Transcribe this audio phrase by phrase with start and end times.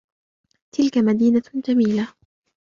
[0.71, 2.13] تلك مدينة جميلة.